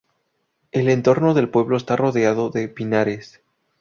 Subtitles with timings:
[0.71, 3.39] El entorno del pueblo está rodeado de pinares.